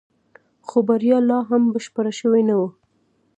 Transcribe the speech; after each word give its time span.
خو 0.67 0.77
بريا 0.87 1.17
لا 1.29 1.39
هم 1.49 1.63
بشپړه 1.73 2.11
شوې 2.19 2.41
نه 2.49 2.55
وه. 2.59 2.69